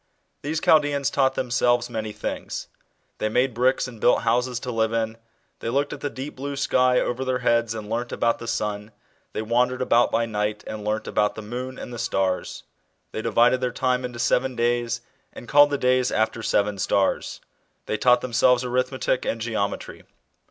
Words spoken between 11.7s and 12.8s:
and the stars,